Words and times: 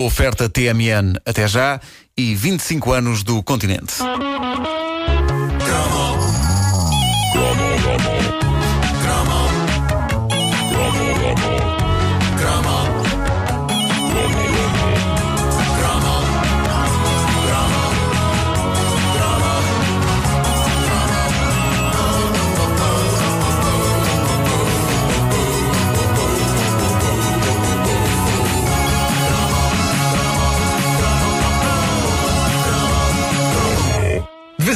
Oferta 0.00 0.48
TMN 0.48 1.20
até 1.26 1.46
já 1.46 1.78
e 2.16 2.34
25 2.34 2.90
anos 2.90 3.22
do 3.22 3.42
continente. 3.42 3.96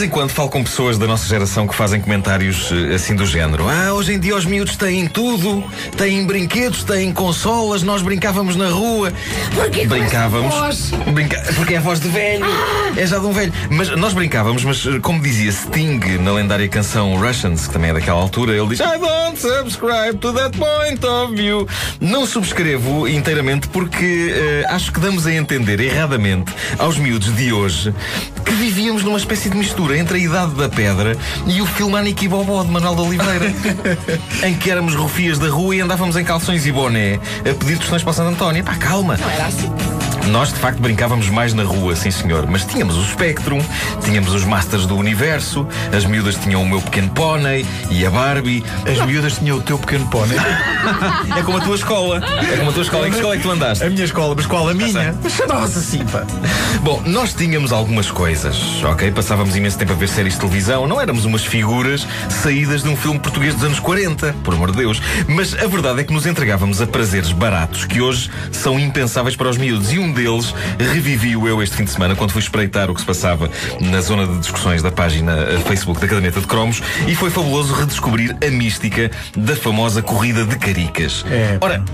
Em 0.04 0.08
quando 0.08 0.30
falo 0.30 0.50
com 0.50 0.62
pessoas 0.62 0.98
da 0.98 1.06
nossa 1.06 1.26
geração 1.26 1.66
que 1.66 1.74
fazem 1.74 1.98
comentários 1.98 2.70
eh, 2.70 2.94
assim 2.94 3.14
do 3.14 3.24
género. 3.24 3.66
Ah, 3.68 3.94
hoje 3.94 4.12
em 4.12 4.18
dia 4.18 4.36
os 4.36 4.44
miúdos 4.44 4.76
têm 4.76 5.06
tudo, 5.06 5.64
têm 5.96 6.26
brinquedos, 6.26 6.84
têm 6.84 7.10
consolas, 7.10 7.82
nós 7.82 8.02
brincávamos 8.02 8.54
na 8.54 8.68
rua. 8.68 9.10
Porquê 9.54 9.86
brincávamos. 9.86 10.54
voz? 10.54 10.90
Brinca... 11.12 11.42
Porque 11.54 11.74
é 11.74 11.78
a 11.78 11.80
voz 11.80 12.00
de 12.00 12.08
velho. 12.08 12.44
É 12.96 13.06
já 13.06 13.18
de 13.18 13.24
um 13.24 13.32
velho. 13.32 13.52
Mas 13.70 13.88
nós 13.96 14.12
brincávamos, 14.12 14.62
mas 14.62 14.84
eh, 14.84 14.98
como 15.00 15.22
dizia 15.22 15.50
Sting 15.50 16.00
na 16.20 16.32
lendária 16.32 16.68
canção 16.68 17.16
Russians, 17.16 17.66
que 17.66 17.72
também 17.72 17.90
é 17.90 17.94
daquela 17.94 18.20
altura, 18.20 18.52
ele 18.52 18.68
diz 18.68 18.80
I 18.80 18.98
don't 18.98 19.40
subscribe 19.40 20.18
to 20.18 20.34
that 20.34 20.58
point 20.58 21.04
of 21.06 21.34
view. 21.34 21.66
Não 21.98 22.26
subscrevo 22.26 23.08
inteiramente 23.08 23.68
porque 23.68 24.34
eh, 24.36 24.66
acho 24.68 24.92
que 24.92 25.00
damos 25.00 25.26
a 25.26 25.32
entender 25.32 25.80
erradamente 25.80 26.52
aos 26.78 26.98
miúdos 26.98 27.34
de 27.34 27.54
hoje 27.54 27.94
que 28.44 28.52
vivíamos 28.52 29.02
numa 29.02 29.16
espécie 29.16 29.48
de 29.48 29.56
mistura 29.56 29.93
entre 29.94 30.18
a 30.18 30.20
Idade 30.20 30.54
da 30.54 30.68
Pedra 30.68 31.16
e 31.46 31.60
o 31.60 31.66
filme 31.66 31.96
Aniki 31.96 32.28
Bobó 32.28 32.62
de 32.62 32.70
Manuel 32.70 32.94
de 32.94 33.02
Oliveira, 33.02 33.54
em 34.42 34.54
que 34.54 34.70
éramos 34.70 34.94
rufias 34.94 35.38
da 35.38 35.48
rua 35.48 35.76
e 35.76 35.80
andávamos 35.80 36.16
em 36.16 36.24
calções 36.24 36.66
e 36.66 36.72
boné 36.72 37.18
a 37.40 37.54
pedir 37.54 37.78
questões 37.78 38.02
para 38.02 38.12
Santo 38.12 38.30
António. 38.30 38.64
Pá, 38.64 38.74
calma. 38.76 39.16
Não 39.16 39.30
era 39.30 39.46
assim. 39.46 39.93
Nós, 40.28 40.52
de 40.52 40.58
facto, 40.58 40.80
brincávamos 40.80 41.28
mais 41.28 41.54
na 41.54 41.62
rua, 41.62 41.94
sim 41.94 42.10
senhor. 42.10 42.46
Mas 42.46 42.64
tínhamos 42.64 42.96
o 42.96 43.04
Spectrum, 43.04 43.60
tínhamos 44.02 44.32
os 44.32 44.44
Masters 44.44 44.86
do 44.86 44.96
Universo, 44.96 45.66
as 45.94 46.04
miúdas 46.04 46.36
tinham 46.36 46.62
o 46.62 46.68
meu 46.68 46.80
pequeno 46.80 47.10
pônei 47.10 47.66
e 47.90 48.04
a 48.04 48.10
Barbie. 48.10 48.64
As 48.90 49.04
miúdas 49.06 49.38
tinham 49.38 49.58
o 49.58 49.60
teu 49.62 49.78
pequeno 49.78 50.06
pônei. 50.08 50.38
É 51.36 51.42
como 51.42 51.58
a 51.58 51.60
tua 51.60 51.74
escola. 51.74 52.22
É 52.52 52.56
como 52.56 52.70
a 52.70 52.72
tua 52.72 52.82
escola. 52.82 53.08
Em 53.08 53.10
que 53.10 53.16
escola 53.16 53.34
é 53.34 53.36
que 53.36 53.42
tu 53.42 53.50
andaste? 53.50 53.84
A 53.84 53.90
minha 53.90 54.04
escola, 54.04 54.34
mas 54.34 54.46
qual 54.46 54.68
a 54.68 54.74
minha? 54.74 55.14
Nossa, 55.48 55.78
assim, 55.78 56.04
pá. 56.04 56.24
Bom, 56.80 57.02
nós 57.06 57.32
tínhamos 57.34 57.72
algumas 57.72 58.10
coisas, 58.10 58.56
ok? 58.84 59.10
Passávamos 59.10 59.56
imenso 59.56 59.78
tempo 59.78 59.92
a 59.92 59.96
ver 59.96 60.08
séries 60.08 60.34
de 60.34 60.40
televisão. 60.40 60.86
Não 60.86 61.00
éramos 61.00 61.24
umas 61.24 61.44
figuras 61.44 62.06
saídas 62.28 62.82
de 62.82 62.88
um 62.88 62.96
filme 62.96 63.18
português 63.18 63.54
dos 63.54 63.64
anos 63.64 63.80
40, 63.80 64.34
por 64.42 64.54
amor 64.54 64.70
de 64.70 64.78
Deus. 64.78 65.00
Mas 65.28 65.54
a 65.54 65.66
verdade 65.66 66.00
é 66.00 66.04
que 66.04 66.12
nos 66.12 66.26
entregávamos 66.26 66.80
a 66.80 66.86
prazeres 66.86 67.32
baratos 67.32 67.84
que 67.84 68.00
hoje 68.00 68.30
são 68.52 68.78
impensáveis 68.78 69.36
para 69.36 69.48
os 69.48 69.56
miúdos. 69.56 69.92
E 69.92 69.98
um 69.98 70.12
deles 70.14 70.54
revivi-o 70.78 71.46
eu 71.48 71.62
este 71.62 71.76
fim 71.76 71.84
de 71.84 71.90
semana 71.90 72.14
quando 72.14 72.30
fui 72.30 72.40
espreitar 72.40 72.90
o 72.90 72.94
que 72.94 73.00
se 73.00 73.06
passava 73.06 73.50
na 73.80 74.00
zona 74.00 74.26
de 74.26 74.38
discussões 74.38 74.82
da 74.82 74.90
página 74.90 75.32
eh, 75.32 75.58
Facebook 75.66 76.00
da 76.00 76.06
Caderneta 76.06 76.40
de 76.40 76.46
Cromos 76.46 76.82
e 77.06 77.14
foi 77.14 77.30
fabuloso 77.30 77.74
redescobrir 77.74 78.36
a 78.44 78.50
mística 78.50 79.10
da 79.36 79.56
famosa 79.56 80.02
corrida 80.02 80.44
de 80.44 80.56
caricas. 80.56 81.24
É. 81.30 81.58
Ora, 81.60 81.84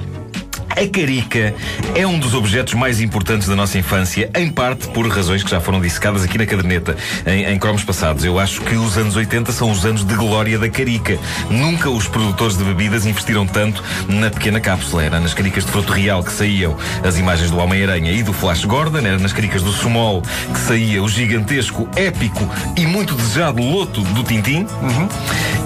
a 0.71 0.87
carica 0.87 1.55
é 1.95 2.07
um 2.07 2.19
dos 2.19 2.35
objetos 2.35 2.75
mais 2.75 3.01
importantes 3.01 3.49
da 3.49 3.57
nossa 3.57 3.79
infância, 3.79 4.31
em 4.35 4.51
parte 4.51 4.89
por 4.89 5.07
razões 5.09 5.43
que 5.43 5.51
já 5.51 5.61
foram 5.61 5.81
dissecadas 5.81 6.25
aqui 6.25 6.39
na 6.39 6.47
caderneta 6.47 6.97
em, 7.27 7.45
em 7.45 7.59
cromos 7.59 7.85
passados. 7.85 8.25
Eu 8.25 8.39
acho 8.39 8.61
que 8.63 8.75
os 8.75 8.97
anos 8.97 9.17
80 9.17 9.53
são 9.53 9.71
os 9.71 9.85
anos 9.85 10.05
de 10.05 10.15
glória 10.15 10.59
da 10.59 10.69
carica. 10.69 11.19
Nunca 11.51 11.91
os 11.91 12.07
produtores 12.07 12.57
de 12.57 12.65
bebidas 12.65 13.07
investiram 13.07 13.47
tanto 13.47 13.83
na 14.09 14.31
pequena 14.31 14.61
cápsula. 14.61 15.05
Era 15.05 15.21
nas 15.21 15.35
caricas 15.35 15.65
de 15.65 15.71
fruto 15.71 15.93
real 15.93 16.23
que 16.23 16.33
saíam 16.33 16.77
as 17.05 17.19
imagens 17.19 17.51
do 17.51 17.59
Homem-Aranha 17.59 18.13
e 18.13 18.23
do 18.23 18.33
Flash 18.33 18.65
Gordon, 18.65 18.99
era 18.99 19.19
nas 19.19 19.33
caricas 19.33 19.63
do 19.63 19.73
Sumol 19.73 20.23
que 20.23 20.61
saía 20.61 21.03
o 21.03 21.09
gigantesco, 21.09 21.89
épico 21.97 22.49
e 22.77 22.87
muito 22.87 23.15
desejado 23.15 23.63
loto 23.63 24.03
do 24.03 24.23
Tintim. 24.23 24.67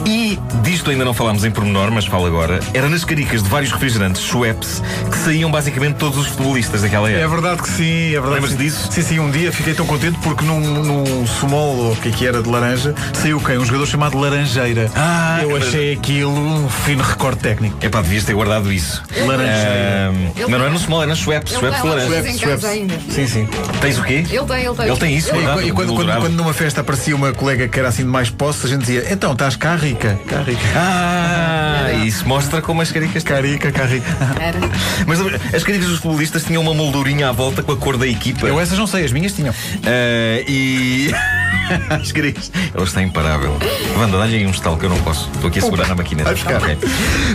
E 0.06 0.38
disto 0.62 0.90
ainda 0.90 1.04
não 1.04 1.14
falámos 1.14 1.44
em 1.44 1.50
pormenor, 1.50 1.90
mas 1.90 2.04
falo 2.06 2.26
agora. 2.26 2.60
Era 2.74 2.88
nas 2.88 3.04
caricas 3.04 3.42
de 3.42 3.48
vários 3.48 3.72
refrigerantes 3.72 4.22
Schweppes 4.22 4.82
que 5.10 5.16
saíam 5.18 5.50
basicamente 5.50 5.96
todos 5.96 6.18
os 6.18 6.26
futebolistas 6.26 6.82
daquela 6.82 7.10
É 7.10 7.20
época. 7.20 7.28
verdade 7.40 7.62
que 7.62 7.68
sim, 7.70 8.08
é 8.08 8.20
verdade. 8.20 8.34
Lembras 8.34 8.52
que 8.52 8.58
sim. 8.58 8.64
disso? 8.64 8.88
Sim, 8.92 9.02
sim, 9.02 9.18
um 9.18 9.30
dia 9.30 9.50
fiquei 9.52 9.72
tão 9.74 9.86
contente 9.86 10.18
porque 10.22 10.44
num, 10.44 10.60
num 10.60 11.26
sumol, 11.26 11.76
ou 11.76 11.92
o 11.92 11.96
que 11.96 12.08
é 12.08 12.12
que 12.12 12.26
era 12.26 12.42
de 12.42 12.48
laranja, 12.48 12.94
saiu 13.14 13.40
quem? 13.40 13.56
Um 13.58 13.64
jogador 13.64 13.86
chamado 13.86 14.18
Laranjeira. 14.18 14.90
Ah, 14.94 15.38
Eu 15.42 15.50
mas- 15.50 15.68
achei 15.68 15.94
aquilo 15.94 16.30
um 16.32 16.68
fino 16.68 17.02
recorde 17.02 17.40
técnico. 17.40 17.76
Epá, 17.84 18.02
devias 18.02 18.24
ter 18.24 18.34
guardado 18.34 18.70
isso. 18.72 19.02
Laranjeira. 19.26 20.12
Ele 20.14 20.32
mas 20.36 20.48
não 20.48 20.54
era 20.56 20.64
tem- 20.64 20.72
no 20.74 20.78
small, 20.78 21.02
era 21.02 21.10
no 21.10 21.16
Schweppes. 21.16 21.52
Ele 21.52 21.60
Schweppes 21.60 21.82
laranja. 21.84 22.06
Schweppes. 22.08 22.40
casa 22.40 22.68
ainda. 22.68 22.94
Sim, 23.10 23.26
sim. 23.26 23.48
Tens 23.80 23.98
o 23.98 24.02
quê? 24.02 24.24
Ele 24.28 24.44
tem, 24.44 24.64
ele 24.64 24.74
tem. 24.74 24.86
Ele 24.86 24.96
tem 24.96 25.16
isso, 25.16 25.30
Ele-. 25.34 25.44
E 25.68 25.72
quando, 25.72 25.72
quando, 25.72 25.96
Dourado. 25.96 26.20
quando 26.20 26.34
numa 26.34 26.52
festa 26.52 26.80
aparecia 26.82 27.16
uma 27.16 27.32
colega 27.32 27.68
que 27.68 27.78
era 27.78 27.88
assim 27.88 28.02
de 28.02 28.08
mais 28.08 28.28
posse, 28.30 28.66
a 28.66 28.68
gente 28.68 28.80
dizia: 28.80 29.06
Então, 29.10 29.32
estás 29.32 29.56
cá 29.56 29.76
rica? 29.76 29.93
Cá 29.94 30.42
rica. 30.42 30.62
Ah, 30.76 31.92
isso 32.04 32.26
mostra 32.26 32.60
como 32.60 32.82
as 32.82 32.90
caricas 32.90 33.22
Cá 33.22 33.40
rica, 33.40 33.70
cá 33.72 33.84
rica. 33.84 34.06
Era. 34.40 34.58
Mas 35.06 35.20
as 35.54 35.62
caricas 35.62 35.88
dos 35.88 35.98
futebolistas 35.98 36.44
tinham 36.44 36.62
uma 36.62 36.74
moldurinha 36.74 37.28
à 37.28 37.32
volta 37.32 37.62
com 37.62 37.72
a 37.72 37.76
cor 37.76 37.96
da 37.96 38.06
equipa. 38.06 38.46
Eu 38.46 38.60
essas 38.60 38.78
não 38.78 38.86
sei, 38.86 39.04
as 39.04 39.12
minhas 39.12 39.32
tinham. 39.32 39.54
Ah, 39.84 40.44
e. 40.46 41.10
As 41.90 42.12
caricas. 42.12 42.50
Elas 42.74 42.88
estão 42.88 43.02
imparável. 43.02 43.56
Wanda, 43.98 44.18
dá-lhe 44.18 44.36
aí 44.36 44.46
um 44.46 44.50
estalo 44.50 44.76
que 44.78 44.84
eu 44.84 44.90
não 44.90 44.98
posso. 45.02 45.30
Estou 45.34 45.48
aqui 45.48 45.58
a 45.58 45.62
segurar 45.62 45.88
na 45.88 45.94
maquineta. 45.94 46.24
Vai 46.24 46.34
buscar. 46.34 46.56
Ok. 46.62 46.78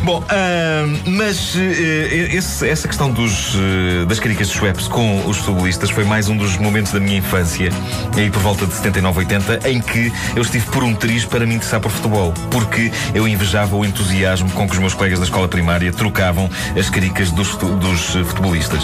Bom, 0.04 0.24
ah, 0.30 0.86
mas 1.06 1.56
eh, 1.56 2.30
esse- 2.34 2.68
essa 2.68 2.88
questão 2.88 3.12
dos, 3.12 3.56
eh, 3.56 4.06
das 4.06 4.20
caricas 4.20 4.48
de 4.50 4.54
Schweppes 4.56 4.88
com 4.88 5.26
os 5.28 5.38
futebolistas 5.38 5.90
foi 5.90 6.04
mais 6.04 6.28
um 6.30 6.38
dos 6.38 6.58
momentos 6.58 6.92
da 6.92 7.00
minha 7.00 7.18
infância, 7.18 7.70
aí 8.16 8.30
por 8.30 8.42
volta 8.42 8.66
de 8.66 8.74
79, 8.74 9.20
80, 9.20 9.70
em 9.70 9.82
que 9.82 10.12
eu 10.36 10.42
estive 10.42 10.66
por 10.68 10.84
um 10.84 10.94
triz 10.94 11.26
para 11.26 11.46
me 11.46 11.56
interessar 11.56 11.80
por 11.80 11.92
futebol. 11.92 12.34
Porque 12.52 12.92
eu 13.14 13.28
invejava 13.28 13.76
o 13.76 13.86
entusiasmo 13.86 14.50
com 14.52 14.66
que 14.68 14.74
os 14.74 14.80
meus 14.80 14.94
colegas 14.94 15.20
da 15.20 15.26
escola 15.26 15.48
primária 15.48 15.92
trocavam 15.92 16.50
as 16.78 16.90
caricas 16.90 17.32
dos, 17.32 17.50
dos 17.56 18.02
futebolistas. 18.28 18.84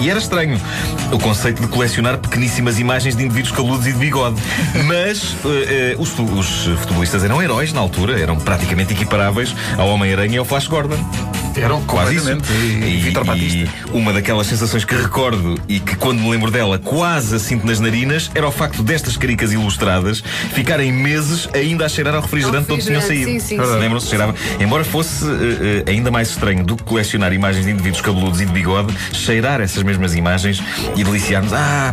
E 0.00 0.08
era 0.10 0.18
estranho 0.18 0.60
o 1.12 1.18
conceito 1.18 1.60
de 1.62 1.68
colecionar 1.68 2.18
pequeníssimas 2.18 2.78
imagens 2.78 3.16
de 3.16 3.24
indivíduos 3.24 3.52
caludos 3.54 3.86
e 3.86 3.92
de 3.92 3.98
bigode. 3.98 4.36
Mas 4.86 5.36
eh, 5.44 5.92
eh, 5.92 5.96
os, 5.98 6.18
os 6.18 6.66
futebolistas 6.80 7.24
eram 7.24 7.42
heróis 7.42 7.72
na 7.72 7.80
altura, 7.80 8.20
eram 8.20 8.36
praticamente 8.36 8.92
equiparáveis 8.92 9.54
ao 9.76 9.88
Homem-Aranha 9.88 10.36
e 10.36 10.38
ao 10.38 10.44
Flash 10.44 10.66
Gordon. 10.66 10.98
Eram 11.56 11.82
Quase 11.84 12.14
isso. 12.14 12.30
completamente. 12.30 12.52
E, 12.84 12.94
e 12.94 13.00
Vitor 13.00 13.24
Batista. 13.24 13.68
uma 13.92 14.12
daquelas 14.12 14.46
sensações 14.46 14.84
que 14.84 14.94
recordo 14.94 15.60
e 15.68 15.80
que 15.80 15.96
quando 15.96 16.20
me 16.20 16.30
lembro 16.30 16.50
dela 16.50 16.78
quase 16.78 17.34
a 17.34 17.38
sinto 17.38 17.66
nas 17.66 17.80
narinas 17.80 18.30
era 18.34 18.46
o 18.46 18.52
facto 18.52 18.82
destas 18.82 19.16
caricas 19.16 19.52
ilustradas 19.52 20.22
ficarem 20.54 20.92
meses 20.92 21.48
ainda 21.52 21.84
a 21.86 21.88
cheirar 21.88 22.14
ao 22.14 22.20
refrigerante 22.22 22.66
de 22.66 22.72
onde 22.74 22.84
tinham 22.84 23.00
saído. 23.02 23.30
sim, 23.30 23.40
sim, 23.40 23.56
sim. 23.56 23.78
Lembram-se? 23.78 24.08
Cheirava. 24.08 24.34
Embora 24.60 24.84
fosse 24.84 25.24
eh, 25.24 25.82
eh, 25.86 25.90
ainda 25.90 26.10
mais 26.10 26.30
estranho 26.30 26.64
do 26.64 26.76
que 26.76 26.84
colecionar 26.84 27.32
imagens 27.32 27.64
de 27.64 27.72
indivíduos 27.72 28.00
cabeludos 28.00 28.40
e 28.40 28.46
de 28.46 28.52
bigode, 28.52 28.94
cheirar 29.12 29.60
essas 29.60 29.82
mesmas 29.82 30.14
imagens 30.14 30.62
e 30.96 31.02
deliciar-nos. 31.02 31.52
Ah! 31.52 31.92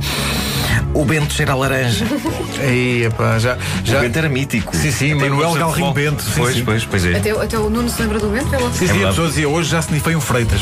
O 0.96 1.04
Bento 1.04 1.34
cheira 1.34 1.52
a 1.52 1.56
laranja. 1.56 2.06
Aí, 2.60 3.04
epá, 3.04 3.38
já. 3.38 3.58
já... 3.84 3.98
O 3.98 4.02
Bento 4.02 4.18
era 4.18 4.30
mítico. 4.30 4.76
Sim, 4.76 4.92
sim, 4.92 5.12
Até 5.14 5.30
Manuel 5.30 5.50
o 5.50 5.54
Galrim 5.54 5.68
futebol. 5.72 5.94
Bento, 5.94 6.24
sim, 6.24 6.32
Pois, 6.38 6.56
sim. 6.56 6.64
pois, 6.66 6.86
pois 6.86 7.06
é. 7.06 7.18
Até, 7.18 7.32
até 7.32 7.60
o 7.60 7.70
Nuno 7.70 7.90
se 7.90 8.02
lembra 8.02 8.18
do 8.18 8.30
vento? 8.32 8.56
Ela... 8.56 8.72
Sim, 8.72 8.88
sim, 8.88 9.04
a 9.04 9.08
pessoa 9.10 9.28
dizia: 9.28 9.50
Hoje 9.50 9.70
já 9.70 9.82
se 9.82 9.92
nifei 9.94 10.16
um 10.16 10.22
Freitas. 10.22 10.62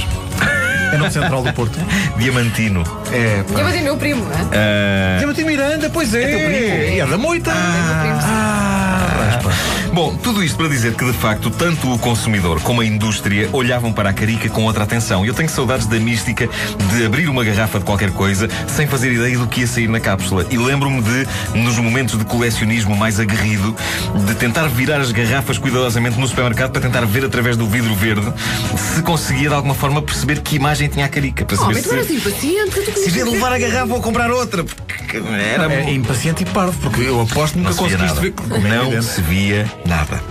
É 0.92 0.98
no 0.98 1.10
Central 1.12 1.42
do 1.44 1.54
Porto. 1.54 1.80
Diamantino. 2.18 2.84
É, 3.12 3.44
pá. 3.52 3.64
bati 3.64 3.80
meu 3.82 3.96
primo, 3.98 4.24
não 4.26 4.32
é? 4.32 4.42
Ah, 4.54 5.18
Diamantino 5.18 5.48
Miranda, 5.48 5.90
pois 5.90 6.14
é. 6.14 6.24
É 6.24 6.28
teu 6.28 6.40
primo? 6.50 6.96
E 6.96 7.00
é 7.00 7.06
da 7.06 7.18
moita. 7.18 7.52
Ah, 7.54 9.08
raspa. 9.18 9.52
Bom, 9.94 10.16
tudo 10.16 10.44
isto 10.44 10.58
para 10.58 10.68
dizer 10.70 10.96
que, 10.96 11.06
de 11.06 11.14
facto, 11.14 11.52
tanto 11.52 11.94
o 11.94 12.00
consumidor 12.00 12.60
como 12.62 12.82
a 12.82 12.86
indústria 12.86 13.48
olhavam 13.54 13.94
para 13.94 14.10
a 14.10 14.14
carica 14.14 14.50
com 14.50 14.64
outra 14.64 14.86
atenção. 14.86 15.24
Eu 15.24 15.36
tenho 15.36 15.48
saudades 15.48 15.86
da 15.86 16.00
mística 16.00 16.50
de 16.92 17.06
abrir 17.06 17.30
uma 17.30 17.44
garrafa 17.44 17.78
de 17.78 17.86
qualquer 17.86 18.10
coisa 18.10 18.50
sem 18.68 18.88
fazer 18.88 19.12
ideia 19.14 19.38
do 19.38 19.46
que 19.46 19.62
ia 19.62 19.68
sair 19.68 19.88
na 19.88 20.00
cápsula. 20.00 20.48
E 20.50 20.58
lembro-me 20.58 21.00
de, 21.00 21.28
nos 21.54 21.78
momentos 21.78 22.18
de 22.18 22.26
colecionismo 22.26 22.96
mais 22.98 23.20
aguerrido, 23.20 23.76
de 24.26 24.34
tentar 24.34 24.68
virar 24.68 25.00
as 25.00 25.12
garrafas 25.12 25.60
cuidadosamente 25.60 26.20
no 26.20 26.28
supermercado 26.28 26.72
para 26.72 26.82
tentar 26.82 27.06
ver 27.06 27.24
através 27.26 27.56
do 27.56 27.68
vidro 27.68 27.94
verde 27.94 28.34
se 28.96 29.04
conseguia 29.04 29.50
de 29.50 29.56
alguma 29.56 29.76
forma 29.76 30.02
perceber 30.02 30.42
que 30.42 30.56
imagem 30.56 30.90
tinha 30.90 31.06
a 31.06 31.10
carica. 31.10 31.46
Para 31.46 31.56
Oh, 31.56 31.60
saber 31.60 31.74
mas 31.76 31.84
tu 31.84 31.94
eras 31.94 32.08
se, 32.08 32.14
impaciente. 32.16 33.00
Se 33.00 33.12
de 33.12 33.24
levar 33.24 33.54
a 33.54 33.60
garrafa 33.60 33.94
ou 33.94 34.02
comprar 34.02 34.32
outra. 34.32 34.64
Porque 34.64 35.04
que 35.04 35.18
era 35.18 35.72
É 35.72 35.92
impaciente 35.94 36.42
e 36.42 36.46
parvo, 36.48 36.74
porque 36.82 37.02
eu 37.02 37.22
aposto 37.22 37.58
nunca 37.60 37.74
se 37.74 37.78
conseguiste 37.78 38.08
nada. 38.08 38.22
ver. 38.22 38.32
como 38.32 38.68
é 38.68 38.96
Não 38.96 39.02
se 39.04 39.22
via 39.22 39.72
nada. 39.86 40.22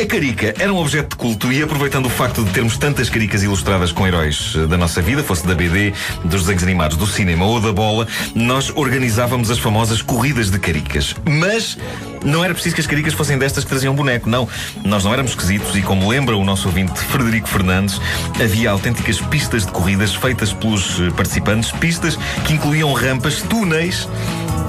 A 0.00 0.06
carica 0.06 0.54
era 0.58 0.72
um 0.72 0.78
objeto 0.78 1.10
de 1.10 1.16
culto 1.16 1.52
e 1.52 1.62
aproveitando 1.62 2.06
o 2.06 2.10
facto 2.10 2.44
de 2.44 2.50
termos 2.50 2.76
tantas 2.76 3.08
caricas 3.08 3.42
ilustradas 3.42 3.92
com 3.92 4.06
heróis 4.06 4.54
eh, 4.56 4.66
da 4.66 4.76
nossa 4.76 5.00
vida, 5.00 5.22
fosse 5.22 5.46
da 5.46 5.54
BD, 5.54 5.92
dos 6.24 6.42
desenhos 6.42 6.62
animados, 6.62 6.96
do 6.96 7.06
cinema 7.06 7.44
ou 7.44 7.60
da 7.60 7.72
bola, 7.72 8.06
nós 8.34 8.72
organizávamos 8.74 9.50
as 9.50 9.58
famosas 9.58 10.02
corridas 10.02 10.50
de 10.50 10.58
caricas. 10.58 11.14
Mas 11.24 11.78
não 12.24 12.44
era 12.44 12.52
preciso 12.52 12.74
que 12.74 12.80
as 12.80 12.86
caricas 12.86 13.14
fossem 13.14 13.38
destas 13.38 13.64
que 13.64 13.70
traziam 13.70 13.94
boneco, 13.94 14.28
não. 14.28 14.48
Nós 14.84 15.04
não 15.04 15.12
éramos 15.12 15.32
esquisitos 15.32 15.76
e, 15.76 15.82
como 15.82 16.08
lembra 16.08 16.36
o 16.36 16.44
nosso 16.44 16.68
ouvinte 16.68 16.98
Frederico 16.98 17.48
Fernandes, 17.48 18.00
havia 18.42 18.70
autênticas 18.70 19.20
pistas 19.20 19.64
de 19.64 19.72
corridas 19.72 20.14
feitas 20.14 20.52
pelos 20.52 21.00
eh, 21.00 21.10
participantes, 21.10 21.70
pistas 21.72 22.18
que 22.44 22.54
incluíam 22.54 22.92
rampas, 22.92 23.42
túneis. 23.42 24.08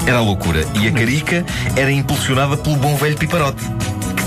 Era 0.05 0.19
a 0.19 0.21
loucura. 0.21 0.65
E 0.81 0.87
a 0.87 0.91
carica 0.91 1.45
era 1.75 1.91
impulsionada 1.91 2.55
pelo 2.55 2.77
bom 2.77 2.95
velho 2.95 3.17
Piparote, 3.17 3.61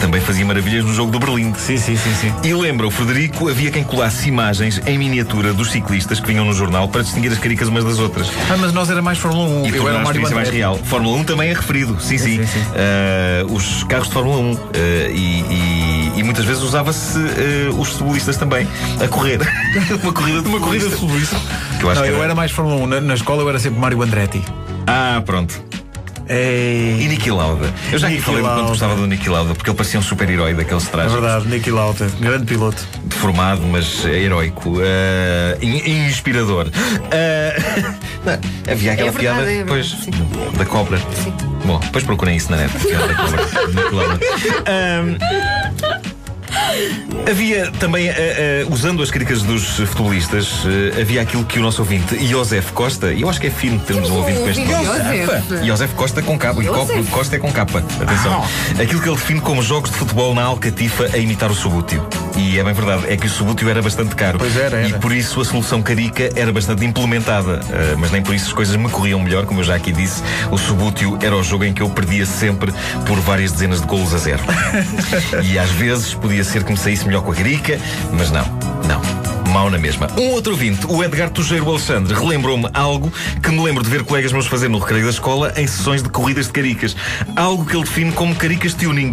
também 0.01 0.21
fazia 0.21 0.45
maravilhas 0.45 0.85
no 0.85 0.95
jogo 0.95 1.11
do 1.11 1.19
Berlim. 1.19 1.53
Sim, 1.55 1.77
sim, 1.77 1.97
sim, 1.97 2.15
sim. 2.15 2.33
E 2.43 2.53
lembra, 2.55 2.87
o 2.87 2.91
Frederico, 2.91 3.49
havia 3.49 3.71
quem 3.71 3.85
colasse 3.85 4.29
imagens 4.29 4.81
em 4.87 4.99
miniatura 4.99 5.53
dos 5.53 5.71
ciclistas 5.71 6.19
que 6.21 6.27
vinham 6.29 6.45
no 6.45 6.53
jornal 6.53 6.89
para 6.89 7.03
distinguir 7.03 7.31
as 7.33 7.39
caricas 7.39 7.69
umas 7.69 7.85
das 7.85 7.99
outras. 7.99 8.29
Ah, 8.51 8.57
mas 8.59 8.73
nós 8.73 8.89
era 8.91 9.03
mais 9.03 9.19
Fórmula 9.19 9.49
1. 9.49 9.67
E 9.67 9.77
eu 9.77 9.89
era 9.89 9.99
a 9.99 10.01
o 10.01 10.05
Mário 10.05 10.23
experiência 10.23 10.35
mais 10.35 10.49
real. 10.49 10.77
Fórmula 10.85 11.17
1 11.19 11.25
também 11.25 11.51
é 11.51 11.53
referido, 11.53 12.01
sim, 12.01 12.19
sim. 12.19 12.39
sim, 12.39 12.47
sim. 12.47 12.65
Ah, 12.75 13.47
os 13.53 13.85
carros 13.85 14.09
de 14.09 14.15
Fórmula 14.15 14.39
1. 14.39 14.53
ah, 14.55 15.09
e, 15.11 15.15
e- 15.15 16.13
e 16.17 16.23
muitas 16.23 16.45
vezes 16.45 16.63
usava-se 16.63 17.19
ah, 17.19 17.75
os 17.79 17.91
futebolistas 17.91 18.37
também 18.37 18.67
a 19.03 19.09
correr. 19.09 19.41
Uma 20.03 20.13
corrida 20.13 20.43
de 20.43 20.49
Uma 20.49 20.61
corrida 20.61 20.89
de. 20.89 20.97
Que 20.97 21.03
eu 21.85 21.95
não, 21.95 22.05
eu 22.05 22.15
era- 22.17 22.25
era 22.25 22.35
mais 22.35 22.51
Fórmula 22.51 22.77
1. 22.83 22.87
Na, 22.87 23.01
na 23.01 23.15
escola 23.15 23.43
eu 23.43 23.49
era 23.49 23.59
sempre 23.59 23.79
Mário 23.81 24.03
Andretti. 24.03 24.43
Ah, 24.87 25.23
pronto. 25.25 25.63
E 26.33 27.05
É, 27.05 27.09
Niki 27.09 27.29
Lauda. 27.31 27.69
Eu 27.91 27.99
já 27.99 28.07
aqui 28.07 28.17
Niki 28.17 28.27
falei 28.27 28.41
quanto 28.43 28.53
Lauda. 28.55 28.69
gostava 28.71 28.95
do 28.95 29.07
Niki 29.07 29.29
Lauda, 29.29 29.53
porque 29.55 29.69
ele 29.71 29.77
parecia 29.77 29.99
um 29.99 30.03
super-herói 30.03 30.55
daqueles 30.55 30.87
é 30.87 30.91
trajes. 30.91 31.13
verdade, 31.13 31.49
Nicky 31.49 31.71
Lauda, 31.73 32.09
grande 32.21 32.47
piloto. 32.47 32.87
deformado, 33.05 33.63
mas 33.63 34.05
heróico, 34.05 34.79
ah, 34.81 35.59
in- 35.61 36.07
inspirador. 36.07 36.69
Ah, 37.11 37.95
não, 38.25 38.73
havia 38.73 38.93
aquela 38.93 39.09
É 39.09 39.13
verdade, 39.13 39.19
piada 39.19 39.41
é 39.43 39.45
verdade, 39.65 39.69
pois, 39.69 39.87
sim. 40.05 40.11
da 40.57 40.65
cobra. 40.65 40.99
Sim. 40.99 41.33
Bom, 41.65 41.79
depois 41.81 42.05
procurem 42.05 42.37
isso 42.37 42.51
na 42.51 42.59
net. 42.59 42.75
a 42.77 42.81
piada 42.81 43.09
da 43.09 43.15
cobra, 43.15 43.45
de 43.67 43.83
Cobra. 43.91 44.19
Ahm, 44.67 45.19
Havia 47.31 47.71
também, 47.79 48.11
ah, 48.11 48.15
ah, 48.15 48.67
usando 48.73 49.03
as 49.03 49.11
críticas 49.11 49.43
dos 49.43 49.77
futebolistas, 49.77 50.65
ah, 50.65 51.01
havia 51.01 51.23
aquilo 51.23 51.45
que 51.45 51.61
o 51.61 51.63
nosso 51.63 51.81
ouvinte, 51.81 52.27
Josef 52.27 52.73
Costa, 52.73 53.13
e 53.13 53.23
eu 53.23 53.31
acho 53.31 53.41
que 53.41 53.47
é 53.47 53.51
fino 53.51 53.79
termos 53.79 54.11
um 54.11 54.17
ouvinte 54.17 54.41
com 54.41 54.49
este 54.49 54.65
nome. 54.65 54.85
Josef. 54.85 55.67
Josef 55.67 55.95
Costa 55.95 56.23
com 56.23 56.37
capa. 56.37 56.61
E 56.63 56.67
Costa 57.05 57.37
é 57.37 57.39
com 57.39 57.53
capa. 57.53 57.85
Atenção. 58.01 58.45
Aquilo 58.83 59.01
que 59.01 59.09
ele 59.09 59.17
define 59.17 59.41
como 59.41 59.63
jogos 59.63 59.91
de 59.91 59.97
futebol 59.97 60.35
na 60.35 60.43
Alcatifa 60.43 61.09
a 61.13 61.19
imitar 61.19 61.51
o 61.53 61.55
subútil. 61.55 62.05
E 62.37 62.59
é 62.59 62.65
bem 62.65 62.73
verdade, 62.73 63.05
é 63.09 63.17
que 63.17 63.27
o 63.27 63.31
subútil 63.31 63.69
era 63.69 63.83
bastante 63.83 64.15
caro. 64.15 64.39
Pois 64.39 64.57
era, 64.57 64.79
era. 64.79 64.89
E 64.89 64.93
por 64.95 65.13
isso 65.13 65.41
a 65.41 65.45
solução 65.45 65.83
carica 65.83 66.31
era 66.35 66.53
bastante 66.53 66.85
implementada. 66.85 67.61
Ah, 67.71 67.97
mas 67.99 68.11
nem 68.11 68.23
por 68.23 68.35
isso 68.35 68.47
as 68.47 68.53
coisas 68.53 68.77
me 68.77 68.89
corriam 68.89 69.21
melhor, 69.21 69.47
como 69.47 69.61
eu 69.61 69.65
já 69.65 69.75
aqui 69.75 69.93
disse. 69.93 70.23
O 70.51 70.59
subútil 70.59 71.19
era 71.21 71.37
o 71.37 71.43
jogo 71.43 71.65
em 71.65 71.73
que 71.73 71.83
eu 71.83 71.91
perdia 71.91 72.27
sempre 72.27 72.73
por 73.07 73.19
várias 73.21 73.53
dezenas 73.53 73.81
de 73.81 73.87
golos 73.87 74.15
a 74.15 74.19
zero. 74.19 74.43
e 75.43 75.59
às 75.59 75.71
vezes 75.71 76.15
podia 76.15 76.45
ser 76.45 76.65
que 76.65 76.73
me 76.73 76.79
saísse 76.79 77.07
melhor 77.07 77.23
com 77.23 77.33
a 77.33 77.35
carica, 77.35 77.79
mas 78.13 78.31
não, 78.31 78.45
não. 78.87 79.31
Mal 79.51 79.69
na 79.69 79.79
mesma. 79.79 80.09
Um 80.17 80.31
outro 80.31 80.53
ouvinte, 80.53 80.87
o 80.87 81.03
Edgar 81.03 81.29
Tujeiro 81.29 81.69
Alexandre, 81.69 82.15
relembrou-me 82.15 82.69
algo 82.73 83.13
que 83.43 83.51
me 83.51 83.61
lembro 83.61 83.83
de 83.83 83.91
ver 83.91 84.05
colegas 84.05 84.33
meus 84.33 84.47
fazer 84.47 84.69
no 84.69 84.79
recreio 84.79 85.05
da 85.05 85.11
escola 85.11 85.53
em 85.57 85.67
sessões 85.67 86.05
de 86.05 86.09
corridas 86.09 86.47
de 86.47 86.53
caricas. 86.53 86.97
Algo 87.35 87.65
que 87.67 87.75
ele 87.75 87.85
define 87.85 88.13
como 88.13 88.33
caricas 88.37 88.75
tuning. 88.75 89.13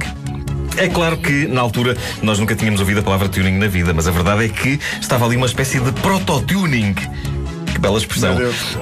É 0.78 0.88
claro 0.88 1.18
que, 1.18 1.48
na 1.48 1.60
altura, 1.60 1.98
nós 2.22 2.38
nunca 2.38 2.56
tínhamos 2.56 2.80
ouvido 2.80 3.00
a 3.00 3.04
palavra 3.04 3.28
tuning 3.28 3.58
na 3.58 3.68
vida, 3.68 3.94
mas 3.94 4.08
a 4.08 4.12
verdade 4.12 4.46
é 4.46 4.48
que 4.48 4.80
estava 5.02 5.26
ali 5.26 5.36
uma 5.36 5.48
espécie 5.48 5.80
de 5.80 5.92
proto-tuning. 5.92 6.94
Que 6.94 7.80
bela 7.80 7.98
expressão. 7.98 8.38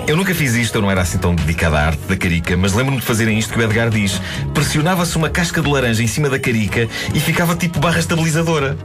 Eu 0.06 0.15
nunca 0.18 0.36
fiz 0.36 0.53
isto, 0.56 0.75
eu 0.75 0.81
não 0.81 0.92
era 0.92 1.01
assim 1.01 1.18
tão 1.18 1.33
dedicado 1.33 1.75
à 1.75 1.81
arte 1.88 2.01
da 2.07 2.18
carica, 2.18 2.56
mas 2.57 2.74
lembro-me 2.74 3.00
de 3.00 3.06
fazerem 3.06 3.38
isto 3.39 3.53
que 3.53 3.59
o 3.59 3.63
Edgar 3.63 3.89
diz. 3.89 4.21
Pressionava-se 4.53 5.15
uma 5.15 5.30
casca 5.30 5.62
de 5.62 5.69
laranja 5.69 6.03
em 6.03 6.07
cima 6.07 6.30
da 6.30 6.38
carica 6.38 6.88
e 7.13 7.19
ficava 7.19 7.56
tipo 7.56 7.80
barra 7.80 8.00
estabilizadora. 8.00 8.77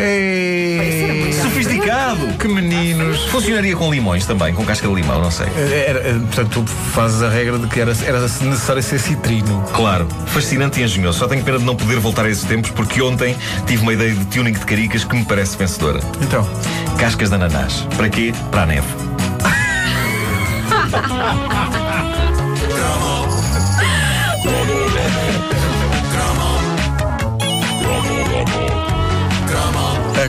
Ei, 0.00 1.32
Sofisticado! 1.32 2.28
que 2.38 2.46
meninos. 2.46 3.24
Funcionaria 3.26 3.74
com 3.74 3.90
limões 3.92 4.24
também, 4.24 4.54
com 4.54 4.64
casca 4.64 4.86
de 4.86 4.94
limão, 4.94 5.20
não 5.20 5.30
sei. 5.30 5.46
Era, 5.56 5.98
era- 6.00 6.18
portanto, 6.20 6.62
tu 6.62 6.66
fazes 6.66 7.20
a 7.20 7.28
regra 7.28 7.58
de 7.58 7.66
que 7.66 7.80
era, 7.80 7.92
era 8.06 8.20
necessário 8.20 8.80
ser 8.82 9.00
citrino. 9.00 9.64
Claro, 9.74 10.06
fascinante 10.26 10.80
e 10.80 10.84
engenhoso. 10.84 11.18
Só 11.18 11.26
tenho 11.26 11.42
pena 11.42 11.58
de 11.58 11.64
não 11.64 11.74
poder 11.74 11.98
voltar 11.98 12.24
a 12.26 12.30
esses 12.30 12.44
tempos 12.44 12.70
porque 12.70 13.02
ontem 13.02 13.36
tive 13.66 13.82
uma 13.82 13.92
ideia 13.92 14.14
de 14.14 14.24
tuning 14.26 14.52
de 14.52 14.60
caricas 14.60 15.02
que 15.02 15.16
me 15.16 15.24
parece 15.24 15.56
vencedora. 15.56 15.98
Então, 16.22 16.48
Cascas 16.98 17.28
de 17.30 17.34
ananás. 17.34 17.86
Para 17.96 18.08
quê? 18.08 18.32
Para 18.52 18.62
a 18.62 18.66
neve. 18.66 18.86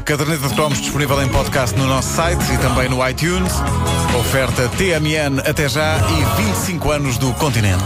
caderneta 0.10 0.48
de 0.48 0.56
cromos 0.56 0.82
disponível 0.82 1.22
em 1.22 1.30
podcast 1.30 1.78
no 1.78 1.86
nosso 1.86 2.16
site 2.16 2.42
e 2.52 2.58
também 2.58 2.90
no 2.90 3.08
iTunes. 3.08 3.54
Oferta 4.20 4.68
TMN 4.70 5.40
até 5.48 5.70
já 5.70 5.98
e 5.98 6.42
25 6.48 6.90
anos 6.90 7.20
do 7.20 7.32
continente. 7.36 7.86